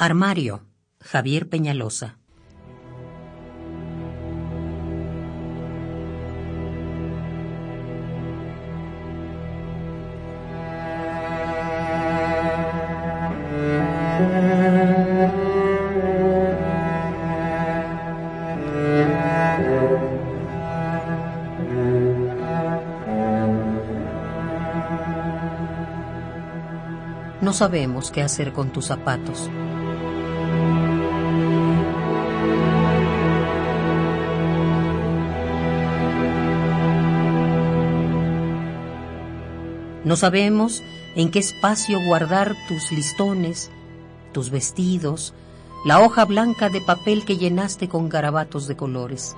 Armario, 0.00 0.62
Javier 1.00 1.48
Peñalosa. 1.48 2.18
No 27.40 27.52
sabemos 27.52 28.12
qué 28.12 28.22
hacer 28.22 28.52
con 28.52 28.70
tus 28.70 28.86
zapatos. 28.86 29.50
No 40.08 40.16
sabemos 40.16 40.82
en 41.16 41.30
qué 41.30 41.38
espacio 41.38 42.00
guardar 42.02 42.56
tus 42.66 42.92
listones, 42.92 43.70
tus 44.32 44.48
vestidos, 44.48 45.34
la 45.84 46.00
hoja 46.00 46.24
blanca 46.24 46.70
de 46.70 46.80
papel 46.80 47.26
que 47.26 47.36
llenaste 47.36 47.90
con 47.90 48.08
garabatos 48.08 48.66
de 48.66 48.74
colores. 48.74 49.36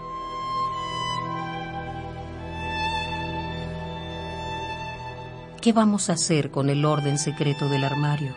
¿Qué 5.60 5.72
vamos 5.72 6.08
a 6.08 6.12
hacer 6.12 6.52
con 6.52 6.70
el 6.70 6.84
orden 6.84 7.18
secreto 7.18 7.68
del 7.68 7.82
armario? 7.82 8.36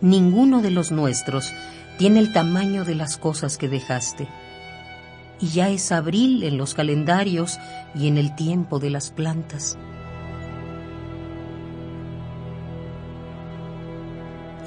Ninguno 0.00 0.62
de 0.62 0.70
los 0.70 0.90
nuestros 0.90 1.52
tiene 1.98 2.18
el 2.18 2.32
tamaño 2.32 2.86
de 2.86 2.94
las 2.94 3.18
cosas 3.18 3.58
que 3.58 3.68
dejaste. 3.68 4.26
Y 5.38 5.48
ya 5.48 5.68
es 5.68 5.92
abril 5.92 6.44
en 6.44 6.56
los 6.56 6.72
calendarios 6.72 7.58
y 7.94 8.08
en 8.08 8.16
el 8.16 8.34
tiempo 8.36 8.78
de 8.78 8.88
las 8.88 9.10
plantas. 9.10 9.76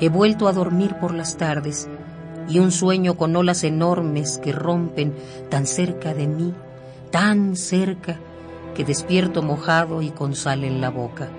He 0.04 0.10
vuelto 0.10 0.50
a 0.50 0.52
dormir 0.52 0.96
por 0.96 1.14
las 1.14 1.38
tardes 1.38 1.88
y 2.50 2.60
un 2.60 2.74
sueño 2.74 3.16
con 3.16 3.34
olas 3.38 3.64
enormes 3.64 4.38
que 4.38 4.52
rompen 4.52 5.14
tan 5.50 5.66
cerca 5.66 6.14
de 6.14 6.28
mí, 6.28 6.54
tan 7.10 7.56
cerca, 7.56 8.20
que 8.76 8.84
despierto 8.84 9.42
mojado 9.42 10.02
y 10.02 10.10
con 10.10 10.36
sal 10.36 10.66
en 10.66 10.82
la 10.82 10.90
boca. 10.90 11.30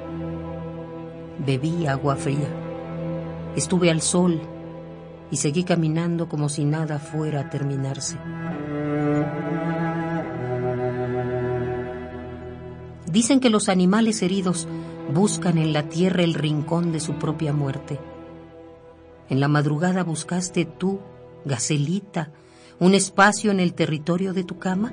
Bebí 1.47 1.87
agua 1.87 2.17
fría. 2.17 2.49
Estuve 3.55 3.91
al 3.91 4.01
sol 4.01 4.41
y 5.31 5.37
seguí 5.37 5.65
caminando 5.65 6.27
como 6.27 6.49
si 6.49 6.65
nada 6.65 6.99
fuera 6.99 7.41
a 7.41 7.51
terminarse. 7.51 8.17
Dicen 13.13 13.41
que 13.41 13.51
los 13.51 13.69
animales 13.69 14.23
heridos 14.23 14.67
buscan 15.13 15.59
en 15.59 15.75
la 15.75 15.83
tierra 15.83 16.23
el 16.23 16.33
rincón 16.33 16.93
de 16.93 17.01
su 17.01 17.17
propia 17.17 17.53
muerte. 17.53 18.01
En 19.29 19.41
la 19.41 19.49
madrugada 19.49 20.05
buscaste 20.05 20.65
tú, 20.65 21.01
gacelita, 21.45 22.31
un 22.79 22.95
espacio 22.95 23.51
en 23.51 23.61
el 23.61 23.75
territorio 23.75 24.33
de 24.33 24.45
tu 24.45 24.59
cama. 24.59 24.93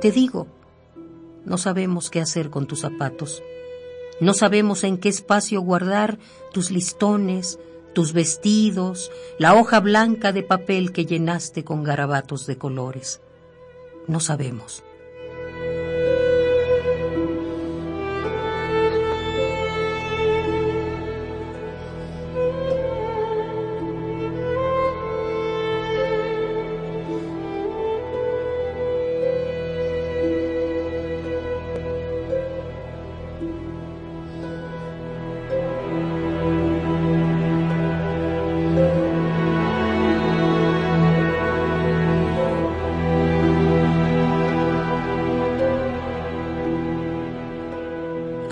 Te 0.00 0.10
digo, 0.10 0.46
no 1.44 1.58
sabemos 1.58 2.10
qué 2.10 2.20
hacer 2.20 2.50
con 2.50 2.66
tus 2.66 2.80
zapatos. 2.80 3.42
No 4.20 4.34
sabemos 4.34 4.84
en 4.84 4.98
qué 4.98 5.08
espacio 5.08 5.60
guardar 5.60 6.18
tus 6.52 6.70
listones, 6.70 7.58
tus 7.92 8.12
vestidos, 8.12 9.10
la 9.38 9.54
hoja 9.54 9.80
blanca 9.80 10.32
de 10.32 10.42
papel 10.42 10.92
que 10.92 11.06
llenaste 11.06 11.64
con 11.64 11.82
garabatos 11.82 12.46
de 12.46 12.58
colores. 12.58 13.20
No 14.06 14.20
sabemos. 14.20 14.84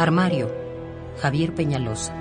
Armario, 0.01 0.49
Javier 1.21 1.55
Peñalosa. 1.55 2.15